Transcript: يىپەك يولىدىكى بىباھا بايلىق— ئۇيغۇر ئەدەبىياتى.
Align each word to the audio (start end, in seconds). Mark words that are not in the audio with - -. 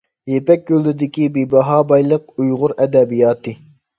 يىپەك 0.29 0.71
يولىدىكى 0.75 1.27
بىباھا 1.35 1.77
بايلىق— 1.91 2.27
ئۇيغۇر 2.39 2.75
ئەدەبىياتى. 2.85 3.57